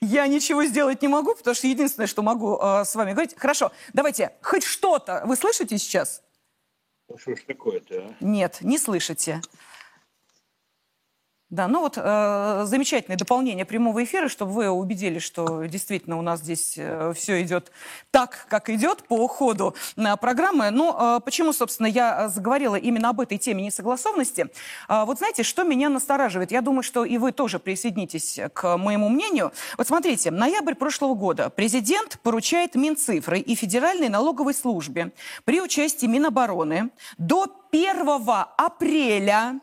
[0.00, 3.36] я ничего сделать не могу, потому что единственное, что могу э, с вами говорить.
[3.38, 6.22] Хорошо, давайте, хоть что-то вы слышите сейчас?
[7.16, 8.14] Что ж такое-то, а?
[8.20, 9.40] Нет, не слышите.
[11.50, 16.40] Да, ну вот э, замечательное дополнение прямого эфира, чтобы вы убедились, что действительно у нас
[16.40, 17.72] здесь э, все идет
[18.10, 20.70] так, как идет по ходу э, программы.
[20.70, 24.48] Ну, э, почему, собственно, я заговорила именно об этой теме несогласованности?
[24.90, 26.52] Э, вот знаете, что меня настораживает?
[26.52, 29.52] Я думаю, что и вы тоже присоединитесь к моему мнению.
[29.78, 35.12] Вот смотрите, ноябрь прошлого года президент поручает Минцифры и Федеральной налоговой службе
[35.46, 38.06] при участии Минобороны до 1
[38.58, 39.60] апреля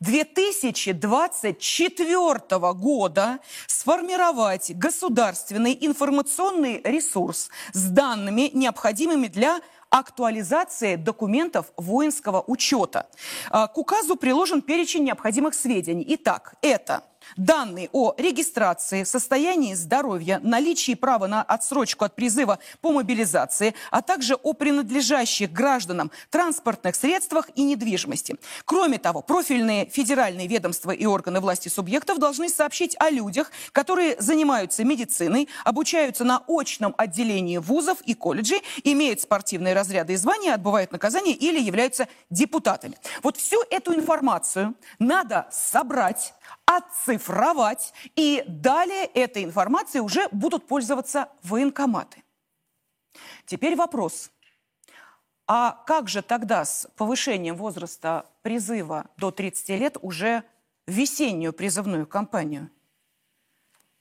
[0.00, 13.06] 2024 года сформировать государственный информационный ресурс с данными, необходимыми для актуализации документов воинского учета.
[13.50, 16.04] А, к указу приложен перечень необходимых сведений.
[16.08, 17.04] Итак, это
[17.36, 24.34] Данные о регистрации, состоянии здоровья, наличии права на отсрочку от призыва по мобилизации, а также
[24.34, 28.36] о принадлежащих гражданам транспортных средствах и недвижимости.
[28.64, 34.84] Кроме того, профильные федеральные ведомства и органы власти субъектов должны сообщить о людях, которые занимаются
[34.84, 41.34] медициной, обучаются на очном отделении вузов и колледжей, имеют спортивные разряды и звания, отбывают наказание
[41.34, 42.96] или являются депутатами.
[43.22, 46.34] Вот всю эту информацию надо собрать,
[46.66, 52.22] оцифровать, и далее этой информацией уже будут пользоваться военкоматы.
[53.46, 54.30] Теперь вопрос.
[55.46, 60.42] А как же тогда с повышением возраста призыва до 30 лет уже
[60.86, 62.70] весеннюю призывную кампанию?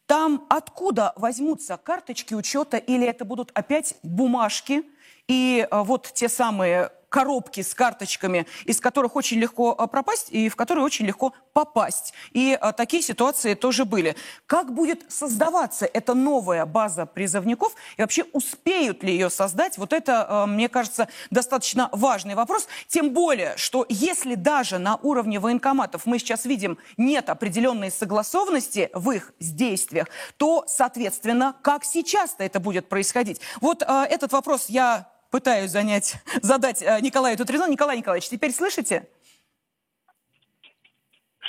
[0.05, 4.83] Там откуда возьмутся карточки учета или это будут опять бумажки
[5.27, 10.49] и э, вот те самые коробки с карточками, из которых очень легко а, пропасть и
[10.49, 12.11] в которые очень легко попасть.
[12.31, 14.15] И а, такие ситуации тоже были.
[14.47, 19.77] Как будет создаваться эта новая база призывников и вообще успеют ли ее создать?
[19.77, 22.67] Вот это, а, мне кажется, достаточно важный вопрос.
[22.87, 29.11] Тем более, что если даже на уровне военкоматов мы сейчас видим нет определенной согласованности в
[29.11, 33.39] их действиях, то, соответственно, как сейчас-то это будет происходить?
[33.61, 37.65] Вот этот вопрос я пытаюсь занять, задать э, Николаю Тутрину.
[37.65, 39.09] Николай Николаевич, теперь слышите?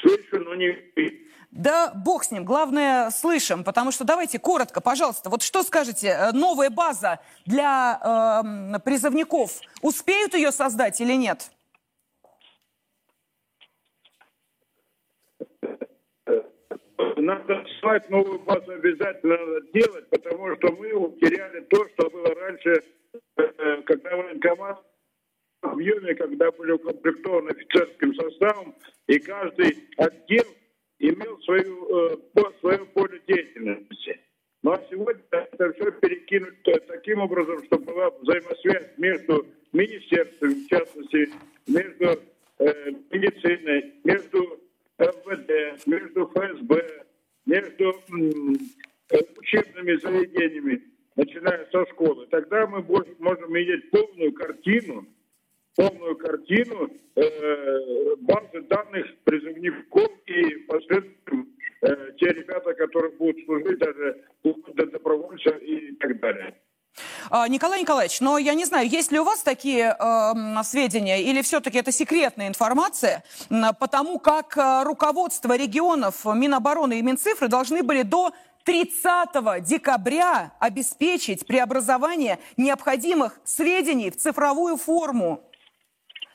[0.00, 0.74] Слышу, но не...
[1.50, 6.32] Да бог с ним, главное слышим, потому что давайте коротко, пожалуйста, вот что скажете, э,
[6.32, 8.00] новая база для
[8.74, 11.50] э, призывников, успеют ее создать или нет?
[17.16, 22.82] Надо создать новую базу обязательно делать, потому что мы утеряли то, что было раньше
[23.34, 24.84] когда военкомат
[25.62, 28.74] в объеме, когда были укомплектованы офицерским составом,
[29.06, 30.44] и каждый отдел
[30.98, 32.16] имел свою, э,
[32.60, 34.20] свое поле деятельности.
[34.62, 41.30] Ну а сегодня это все перекинуть таким образом, чтобы была взаимосвязь между министерством, в частности,
[41.66, 42.20] между
[42.58, 44.60] э, медициной, между
[44.98, 47.04] МВД, между ФСБ,
[47.46, 48.00] между
[49.10, 50.82] э, учебными заведениями
[51.16, 55.06] начиная со школы, тогда мы можем иметь полную картину,
[55.76, 61.46] полную картину э, базы данных призывников и последовательно
[61.82, 66.54] э, те ребята, которые будут служить даже до добровольца и так далее.
[67.30, 71.42] А, Николай Николаевич, но я не знаю, есть ли у вас такие э, сведения или
[71.42, 73.24] все-таки это секретная информация,
[73.80, 78.32] потому как э, руководство регионов Минобороны и Минцифры должны были до
[78.64, 85.48] 30 декабря обеспечить преобразование необходимых сведений в цифровую форму.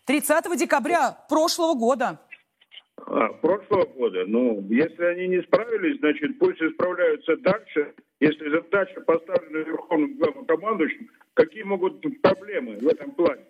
[0.06, 2.20] 30 декабря прошлого года.
[2.98, 4.26] А, прошлого года.
[4.28, 7.94] Ну, если они не справились, значит, пусть исправляются дальше.
[8.20, 13.44] Если задача поставлена Верховным главнокомандующим, какие могут быть проблемы в этом плане?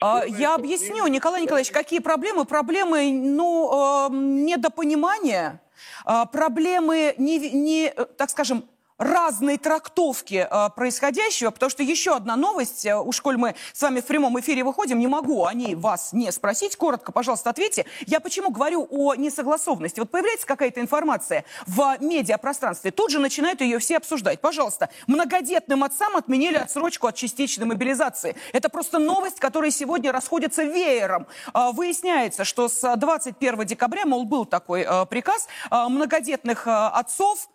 [0.00, 2.44] А, я объясню, Николай Николаевич, какие проблемы?
[2.44, 5.60] Проблемы, ну, э, недопонимания,
[6.06, 8.64] э, проблемы, не, не, э, так скажем,
[8.98, 14.00] разной трактовки э, происходящего, потому что еще одна новость, э, уж коль мы с вами
[14.00, 17.86] в прямом эфире выходим, не могу о ней вас не спросить, коротко, пожалуйста, ответьте.
[18.06, 19.98] Я почему говорю о несогласованности?
[19.98, 24.40] Вот появляется какая-то информация в медиапространстве, тут же начинают ее все обсуждать.
[24.40, 28.36] Пожалуйста, многодетным отцам отменили отсрочку от частичной мобилизации.
[28.52, 31.26] Это просто новость, которая сегодня расходится веером.
[31.52, 37.48] Э, выясняется, что с 21 декабря, мол, был такой э, приказ, э, многодетных э, отцов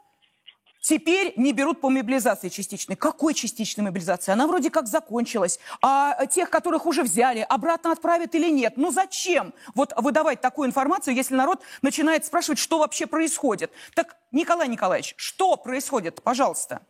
[0.90, 2.96] Теперь не берут по мобилизации частичной.
[2.96, 4.32] Какой частичной мобилизации?
[4.32, 5.60] Она вроде как закончилась.
[5.84, 8.74] А тех, которых уже взяли, обратно отправят или нет?
[8.76, 13.70] Ну зачем вот выдавать такую информацию, если народ начинает спрашивать, что вообще происходит?
[13.94, 16.24] Так, Николай Николаевич, что происходит?
[16.24, 16.82] Пожалуйста.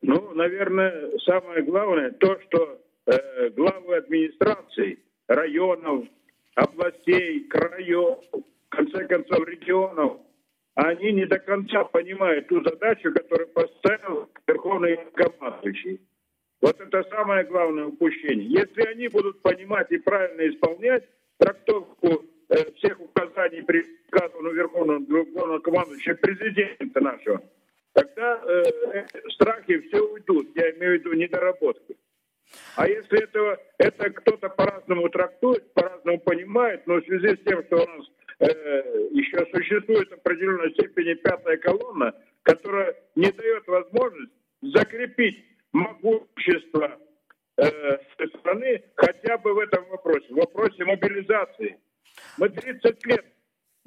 [0.00, 6.04] Ну, наверное, самое главное то, что э, главы администраций районов,
[6.54, 10.18] областей, краев, в конце концов регионов–
[10.74, 16.00] они не до конца понимают ту задачу, которую поставил Верховный командующий.
[16.60, 18.46] Вот это самое главное упущение.
[18.46, 21.04] Если они будут понимать и правильно исполнять
[21.38, 27.42] трактовку э, всех указаний приказанного Верховного главнокомандующего президента нашего,
[27.92, 30.48] тогда э, страхи все уйдут.
[30.56, 31.94] Я имею в виду недоработку.
[32.76, 37.76] А если этого, это кто-то по-разному трактует, по-разному понимает, но в связи с тем, что
[37.76, 38.06] у нас
[39.34, 46.98] еще существует в определенной степени пятая колонна, которая не дает возможность закрепить могущество
[47.56, 47.98] э,
[48.38, 51.78] страны хотя бы в этом вопросе, в вопросе мобилизации.
[52.38, 53.24] Мы 30 лет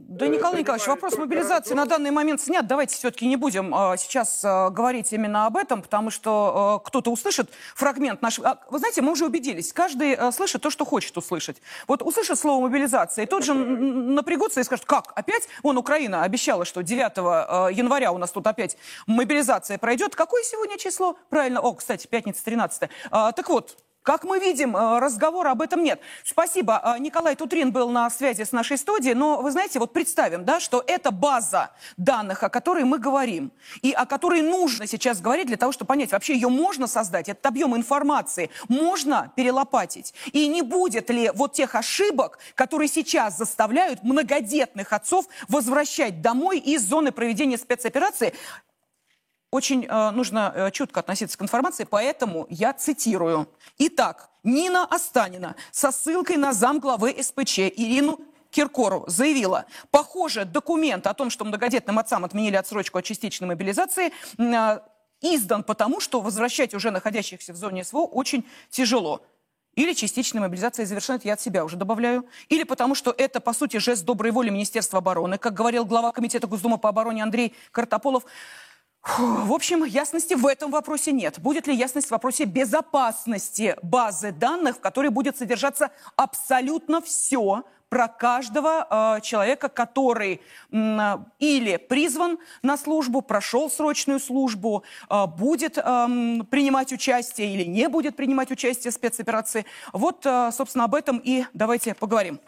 [0.08, 2.66] да, Николай Николаевич, вопрос мобилизации на данный момент снят.
[2.66, 7.12] Давайте все-таки не будем э, сейчас э, говорить именно об этом, потому что э, кто-то
[7.12, 8.52] услышит фрагмент нашего...
[8.52, 11.62] А, вы знаете, мы уже убедились, каждый слышит то, что хочет услышать.
[11.88, 15.50] Вот услышит слово мобилизация, и тут же напрягутся и скажут, как, опять?
[15.62, 18.78] Вон Украина обещала, что 9 э, января у нас тут опять
[19.08, 20.16] мобилизация пройдет.
[20.16, 21.18] Какое сегодня число?
[21.30, 23.76] Правильно, о, кстати, пятница 13 э, Так вот,
[24.08, 26.00] как мы видим, э, разговора об этом нет.
[26.24, 26.82] Спасибо.
[26.82, 29.14] Э, Николай Тутрин был на связи с нашей студией.
[29.16, 33.52] Но вы знаете, вот представим, да, что это база данных, о которой мы говорим,
[33.82, 37.46] и о которой нужно сейчас говорить для того, чтобы понять, вообще ее можно создать, этот
[37.46, 40.14] объем информации можно перелопатить.
[40.32, 46.82] И не будет ли вот тех ошибок, которые сейчас заставляют многодетных отцов возвращать домой из
[46.82, 48.34] зоны проведения спецоперации
[49.52, 53.48] очень э, нужно э, чутко относиться к информации, поэтому я цитирую.
[53.78, 58.20] Итак, Нина Останина со ссылкой на замглавы СПЧ Ирину
[58.52, 64.80] Киркору заявила, похоже, документ о том, что многодетным отцам отменили отсрочку от частичной мобилизации, э,
[65.22, 69.22] издан потому, что возвращать уже находящихся в зоне СВО очень тяжело.
[69.76, 72.26] Или частичная мобилизация завершена, я от себя уже добавляю.
[72.50, 76.48] Или потому, что это, по сути, жест доброй воли Министерства обороны, как говорил глава Комитета
[76.48, 78.26] Госдумы по обороне Андрей Картополов.
[79.04, 81.40] В общем, ясности в этом вопросе нет.
[81.40, 88.08] Будет ли ясность в вопросе безопасности базы данных, в которой будет содержаться абсолютно все про
[88.08, 90.42] каждого э, человека, который
[90.72, 95.82] э, или призван на службу, прошел срочную службу, э, будет э,
[96.52, 99.66] принимать участие или не будет принимать участие в спецоперации.
[99.94, 102.40] Вот, э, собственно, об этом и давайте поговорим.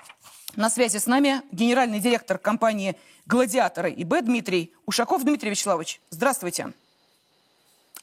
[0.55, 2.95] На связи с нами генеральный директор компании
[3.27, 5.23] «Гладиаторы» ИБ Дмитрий Ушаков.
[5.23, 6.73] Дмитрий Вячеславович, здравствуйте.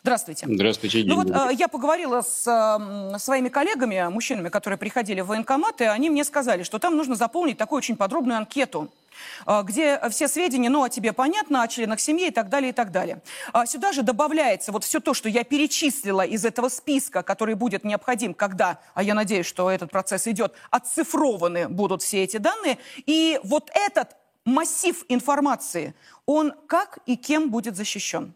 [0.03, 0.47] Здравствуйте.
[0.49, 1.03] Здравствуйте.
[1.05, 5.85] Ну вот э, я поговорила с э, своими коллегами, мужчинами, которые приходили в военкомат, и
[5.85, 8.93] они мне сказали, что там нужно заполнить такую очень подробную анкету
[9.65, 12.91] где все сведения, ну, о тебе понятно, о членах семьи и так далее, и так
[12.91, 13.23] далее.
[13.53, 17.85] А сюда же добавляется вот все то, что я перечислила из этого списка, который будет
[17.85, 22.79] необходим, когда, а я надеюсь, что этот процесс идет, оцифрованы будут все эти данные.
[23.07, 25.95] И вот этот массив информации,
[26.25, 28.33] он как и кем будет защищен?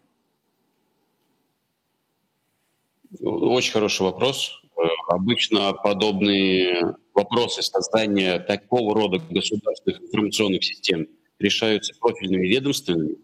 [3.19, 4.60] Очень хороший вопрос.
[5.07, 11.07] Обычно подобные вопросы создания такого рода государственных информационных систем
[11.39, 13.17] решаются профильными ведомствами.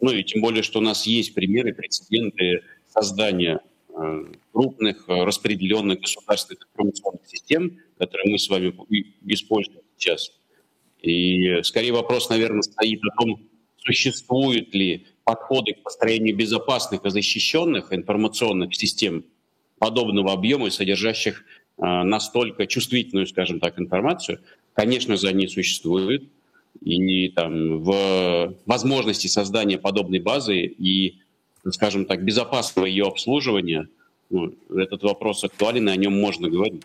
[0.00, 6.00] Ну и тем более, что у нас есть примеры, прецеденты создания э, крупных э, распределенных
[6.00, 8.74] государственных информационных систем, которые мы с вами
[9.24, 10.30] используем сейчас.
[11.00, 17.92] И скорее вопрос, наверное, стоит о том, существуют ли подходы к построению безопасных и защищенных
[17.92, 19.24] информационных систем
[19.78, 21.44] подобного объема, содержащих
[21.78, 24.40] э, настолько чувствительную, скажем так, информацию,
[24.72, 26.24] конечно же, они существуют.
[26.80, 31.20] И там, в возможности создания подобной базы и,
[31.70, 33.88] скажем так, безопасного ее обслуживания,
[34.28, 36.82] ну, этот вопрос актуален, и о нем можно говорить.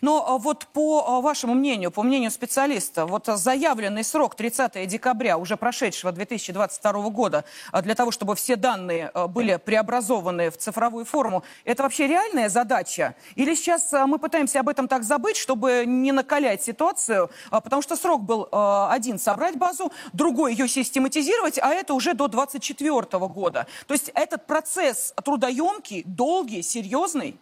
[0.00, 5.38] Но а, вот по а, вашему мнению, по мнению специалиста, вот заявленный срок 30 декабря
[5.38, 11.44] уже прошедшего 2022 года а, для того, чтобы все данные были преобразованы в цифровую форму,
[11.64, 13.14] это вообще реальная задача?
[13.34, 18.22] Или сейчас мы пытаемся об этом так забыть, чтобы не накалять ситуацию, потому что срок
[18.22, 23.66] был один собрать базу, другой ее систематизировать, а это уже до 2024 года.
[23.86, 27.38] То есть этот процесс трудоемкий, долгий, серьезный?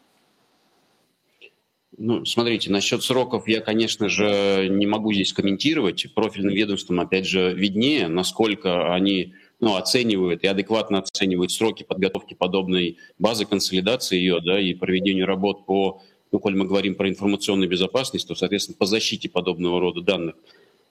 [1.99, 6.07] Ну, смотрите, насчет сроков я, конечно же, не могу здесь комментировать.
[6.15, 12.97] Профильным ведомствам, опять же, виднее, насколько они ну, оценивают и адекватно оценивают сроки подготовки подобной
[13.19, 16.01] базы, консолидации ее, да, и проведению работ по,
[16.33, 20.37] ну, коль мы говорим про информационную безопасность, то, соответственно, по защите подобного рода данных.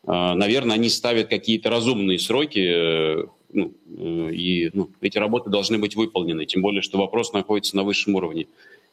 [0.05, 5.79] А, наверное, они ставят какие-то разумные сроки, э, ну, э, и ну, эти работы должны
[5.79, 8.47] быть выполнены, тем более, что вопрос находится на высшем уровне.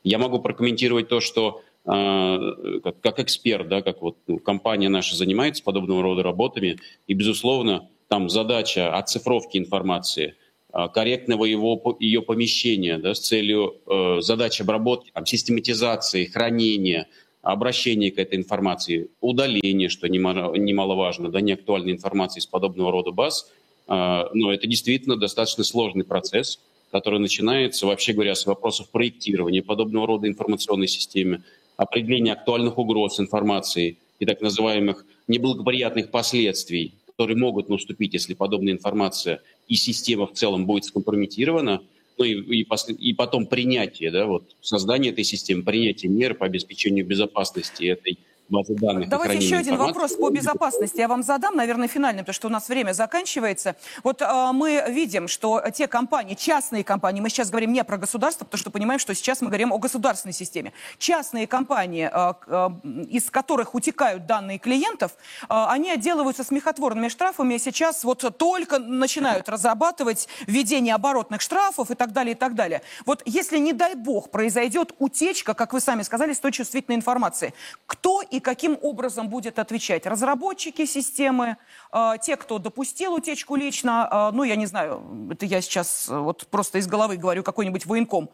[0.04, 5.62] Я могу прокомментировать то, что как, как эксперт, да, как вот ну, компания наша занимается
[5.62, 6.76] подобного рода работами,
[7.06, 10.34] и, безусловно, там задача оцифровки информации,
[10.72, 17.06] э, корректного его, ее помещения да, с целью э, задач обработки, там, систематизации, хранения,
[17.42, 23.50] обращения к этой информации, удаления, что немало, немаловажно, да, неактуальной информации из подобного рода баз,
[23.86, 26.60] э, но это действительно достаточно сложный процесс,
[26.90, 31.42] который начинается, вообще говоря, с вопросов проектирования подобного рода информационной системы,
[31.78, 39.40] определения актуальных угроз информации и так называемых неблагоприятных последствий, которые могут наступить, если подобная информация
[39.68, 41.80] и система в целом будет скомпрометирована,
[42.18, 42.66] ну и, и,
[42.98, 48.18] и потом принятие, да, вот создание этой системы, принятие мер по обеспечению безопасности этой
[48.48, 49.08] базы данных.
[49.08, 52.68] Давайте еще один вопрос по безопасности я вам задам, наверное, финальный, потому что у нас
[52.68, 53.76] время заканчивается.
[54.02, 58.44] Вот э, мы видим, что те компании, частные компании, мы сейчас говорим не про государство,
[58.44, 60.72] потому что понимаем, что сейчас мы говорим о государственной системе.
[60.98, 62.68] Частные компании, э, э,
[63.08, 69.48] из которых утекают данные клиентов, э, они отделываются смехотворными штрафами, и сейчас вот только начинают
[69.48, 72.82] разрабатывать введение оборотных штрафов и так далее, и так далее.
[73.06, 77.54] Вот если, не дай бог, произойдет утечка, как вы сами сказали, с той чувствительной информации,
[77.86, 81.56] кто и и каким образом будет отвечать разработчики системы,
[81.92, 86.16] э, те, кто допустил утечку лично, э, ну, я не знаю, это я сейчас э,
[86.16, 88.30] вот просто из головы говорю, какой-нибудь военком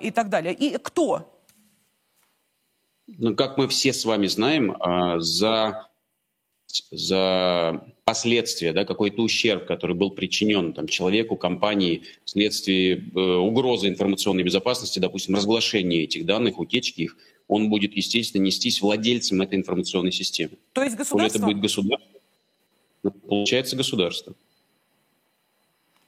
[0.00, 0.54] и так далее.
[0.54, 1.30] И кто?
[3.06, 4.74] Ну, как мы все с вами знаем,
[5.20, 5.88] за
[6.90, 14.42] за последствия, да, какой-то ущерб, который был причинен там, человеку, компании вследствие э, угрозы информационной
[14.42, 17.16] безопасности, допустим, разглашения этих данных, утечки их,
[17.54, 20.54] он будет, естественно, нестись владельцем этой информационной системы.
[20.72, 21.38] То есть государство?
[21.38, 22.20] это будет государство.
[23.28, 24.34] Получается государство.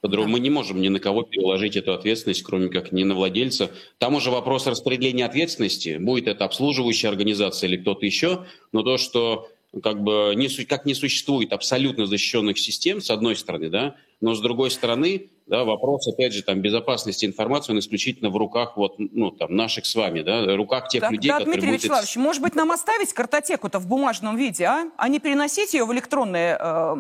[0.01, 3.71] По-другому мы не можем ни на кого переложить эту ответственность, кроме как ни на владельца.
[3.99, 5.99] Там уже вопрос распределения ответственности.
[5.99, 8.45] Будет это обслуживающая организация или кто-то еще.
[8.73, 9.49] Но то, что
[9.85, 14.41] как бы не, как не существует абсолютно защищенных систем, с одной стороны, да, но с
[14.41, 19.31] другой стороны, да, вопрос, опять же, там, безопасности информации, он исключительно в руках вот, ну,
[19.31, 21.83] там, наших с вами, да, руках тех так, людей, да, которые Дмитрий будут...
[21.85, 24.91] Вячеславович, может быть, нам оставить картотеку-то в бумажном виде, а?
[24.97, 26.97] А не переносить ее в электронный э,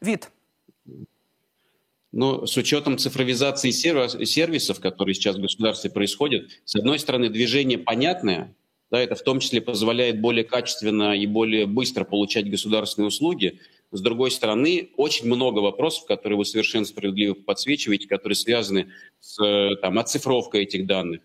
[0.00, 0.30] вид?
[2.12, 8.54] Но с учетом цифровизации сервисов, которые сейчас в государстве происходят, с одной стороны, движение понятное,
[8.92, 13.58] да, это в том числе позволяет более качественно и более быстро получать государственные услуги.
[13.94, 18.88] С другой стороны, очень много вопросов, которые вы совершенно справедливо подсвечиваете, которые связаны
[19.20, 21.20] с там, оцифровкой этих данных,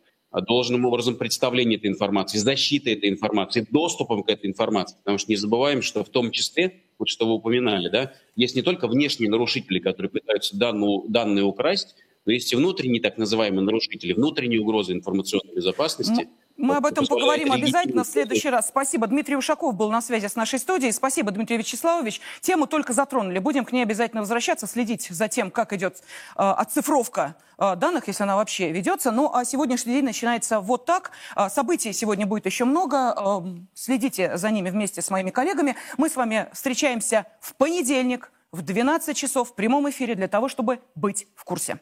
[0.48, 4.98] должным образом представлением этой информации, защитой этой информации, доступом к этой информации.
[4.98, 8.62] Потому что не забываем, что в том числе вот что вы упоминали, да, есть не
[8.62, 11.96] только внешние нарушители, которые пытаются данную, данные украсть,
[12.26, 16.30] но есть и внутренние так называемые нарушители, внутренние угрозы информационной безопасности.
[16.60, 18.68] Мы об этом поговорим обязательно в следующий раз.
[18.68, 19.08] Спасибо.
[19.08, 20.92] Дмитрий Ушаков был на связи с нашей студией.
[20.92, 22.20] Спасибо, Дмитрий Вячеславович.
[22.42, 23.40] Тему только затронули.
[23.40, 26.02] Будем к ней обязательно возвращаться, следить за тем, как идет э,
[26.36, 29.12] оцифровка э, данных, если она вообще ведется.
[29.12, 31.12] Ну, а сегодняшний день начинается вот так.
[31.38, 33.16] Э, событий сегодня будет еще много.
[33.16, 33.42] Э,
[33.74, 35.78] следите за ними вместе с моими коллегами.
[35.96, 40.82] Мы с вами встречаемся в понедельник в 12 часов в прямом эфире для того, чтобы
[40.94, 41.80] быть в курсе.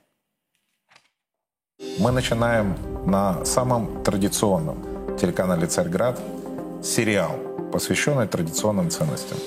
[2.00, 2.76] Мы начинаем
[3.06, 6.20] на самом традиционном телеканале «Царьград»
[6.84, 7.36] сериал,
[7.72, 9.38] посвященный традиционным ценностям.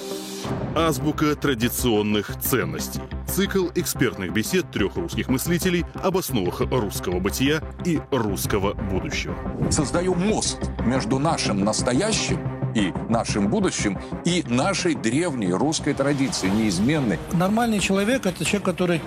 [0.76, 3.00] Азбука традиционных ценностей.
[3.28, 9.34] Цикл экспертных бесед трех русских мыслителей об основах русского бытия и русского будущего.
[9.70, 12.40] Создаю мост между нашим настоящим
[12.74, 17.18] и нашим будущим, и нашей древней русской традицией, неизменной.
[17.32, 19.02] Нормальный человек– это человек, который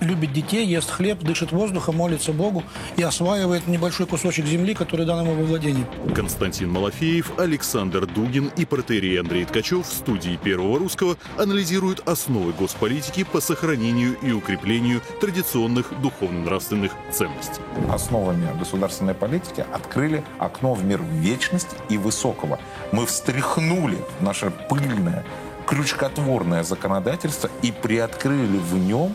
[0.00, 2.64] любит детей, ест хлеб, дышит воздухом, молится Богу
[2.96, 5.86] и осваивает небольшой кусочек земли, который дан ему во владении.
[6.14, 13.24] Константин Малафеев, Александр Дугин и протерей Андрей Ткачев в студии Первого Русского анализируют основы госполитики
[13.24, 17.60] по сохранению и укреплению традиционных духовно-нравственных ценностей.
[17.90, 22.58] Основами государственной политики открыли окно в мир вечности и высокого.
[22.92, 25.24] Мы встряхнули наше пыльное,
[25.66, 29.14] крючкотворное законодательство и приоткрыли в нем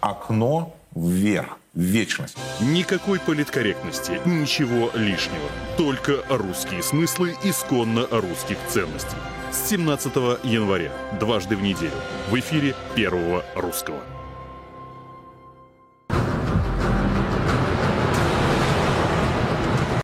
[0.00, 2.36] окно вверх, в вечность.
[2.60, 5.48] Никакой политкорректности, ничего лишнего.
[5.76, 9.16] Только русские смыслы исконно русских ценностей.
[9.52, 10.90] С 17 января,
[11.20, 11.92] дважды в неделю,
[12.30, 14.00] в эфире Первого Русского.